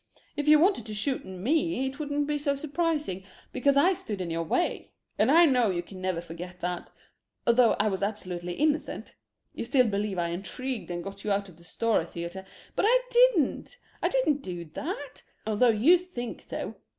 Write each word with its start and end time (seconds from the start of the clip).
If 0.35 0.47
you 0.47 0.57
wanted 0.57 0.87
to 0.87 0.95
shoot 0.95 1.25
me 1.27 1.85
it 1.85 1.99
wouldn't 1.99 2.25
be 2.25 2.39
so 2.39 2.55
surprising, 2.55 3.23
because 3.53 3.77
I 3.77 3.93
stood 3.93 4.19
in 4.19 4.31
your 4.31 4.41
way 4.41 4.93
and 5.19 5.29
I 5.29 5.45
know 5.45 5.69
you 5.69 5.83
can 5.83 6.01
never 6.01 6.19
forget 6.19 6.59
that 6.61 6.89
although 7.45 7.73
I 7.73 7.87
was 7.87 8.01
absolutely 8.01 8.53
innocent. 8.53 9.13
You 9.53 9.63
still 9.63 9.85
believe 9.85 10.17
I 10.17 10.29
intrigued 10.29 10.89
and 10.89 11.03
got 11.03 11.23
you 11.23 11.31
out 11.31 11.49
of 11.49 11.57
the 11.57 11.63
Stora 11.63 12.07
theatre, 12.09 12.47
but 12.75 12.85
I 12.87 12.99
didn't. 13.11 13.77
I 14.01 14.09
didn't 14.09 14.41
do 14.41 14.65
that, 14.73 15.21
although 15.45 15.69
you 15.69 15.99
think 15.99 16.41
so. 16.41 16.77